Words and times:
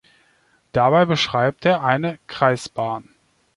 Dabei 0.71 1.05
beschreibt 1.05 1.63
er 1.63 1.83
eine 1.83 2.17
Kreisbahn. 2.25 3.07